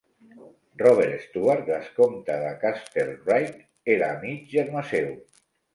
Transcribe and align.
Robert 0.81 1.21
Stewart, 1.25 1.61
bescompte 1.69 2.39
de 2.47 2.49
Castlereagh, 2.65 3.65
era 3.99 4.13
mig 4.27 4.45
germà 4.57 4.89
seu. 4.95 5.19